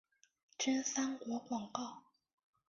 [0.57, 2.05] 真三国广告。